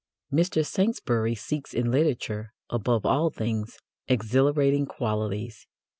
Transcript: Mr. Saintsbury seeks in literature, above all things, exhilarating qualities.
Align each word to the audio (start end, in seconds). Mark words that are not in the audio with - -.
Mr. 0.33 0.65
Saintsbury 0.65 1.35
seeks 1.35 1.75
in 1.75 1.91
literature, 1.91 2.53
above 2.71 3.05
all 3.05 3.29
things, 3.29 3.77
exhilarating 4.07 4.87
qualities. 4.87 5.67